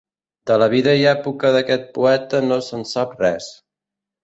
De 0.51 0.55
la 0.61 0.67
vida 0.71 0.95
i 1.01 1.05
època 1.11 1.51
d'aquest 1.57 1.85
poeta 1.99 2.41
no 2.49 2.59
se'n 2.71 2.89
sap 2.95 3.17
res. 3.23 3.55